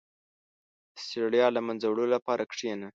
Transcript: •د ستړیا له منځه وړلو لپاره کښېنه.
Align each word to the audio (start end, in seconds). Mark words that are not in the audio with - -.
•د 0.95 0.95
ستړیا 1.05 1.47
له 1.55 1.61
منځه 1.67 1.85
وړلو 1.87 2.13
لپاره 2.15 2.43
کښېنه. 2.51 2.89